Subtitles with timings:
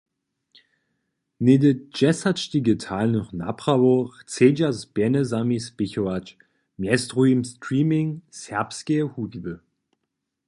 [1.45, 6.25] Něhdźe dźesać digitalnych naprawow chcedźa z pjenjezami spěchować,
[6.81, 8.09] mjez druhim streaming
[8.43, 9.53] serbskeje hudźby.